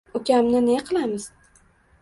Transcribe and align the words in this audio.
—Ukamni 0.19 0.61
ne 0.69 0.79
qilamiz? 0.89 1.31